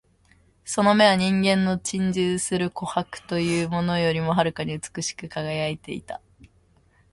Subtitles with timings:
[0.65, 6.21] その眼は人間の珍重する琥珀というものよりも遥かに美しく輝いていた